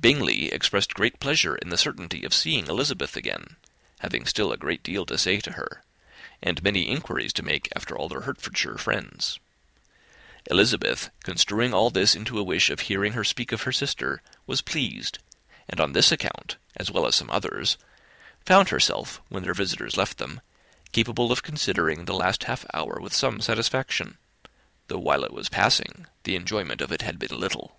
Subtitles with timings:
[0.00, 3.54] Bingley expressed great pleasure in the certainty of seeing Elizabeth again,
[4.00, 5.84] having still a great deal to say to her,
[6.42, 9.38] and many inquiries to make after all their Hertfordshire friends.
[10.50, 14.62] Elizabeth, construing all this into a wish of hearing her speak of her sister, was
[14.62, 15.20] pleased;
[15.68, 17.78] and on this account, as well as some others,
[18.44, 20.40] found herself, when their visitors left them,
[20.90, 24.18] capable of considering the last half hour with some satisfaction,
[24.88, 27.78] though while it was passing the enjoyment of it had been little.